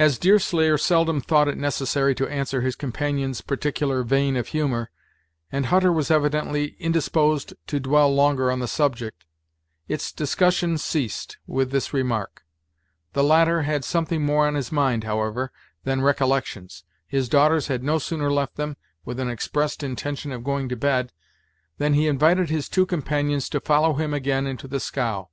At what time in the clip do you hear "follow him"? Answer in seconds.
23.60-24.12